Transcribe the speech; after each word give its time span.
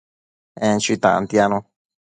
En 0.69 0.73
chui 0.83 0.99
tantianu 1.03 1.59